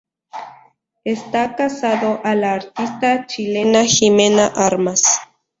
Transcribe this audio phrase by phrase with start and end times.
[1.03, 5.19] Está casado a la artista chilena Ximena Armas.